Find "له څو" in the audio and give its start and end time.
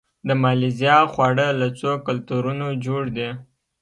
1.59-1.91